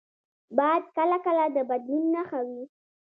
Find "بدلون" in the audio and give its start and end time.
1.69-2.03